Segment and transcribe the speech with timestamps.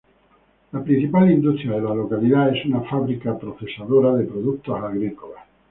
[0.75, 5.41] La principal industria de la localidad es una fábrica procesadora de productos agrícolas.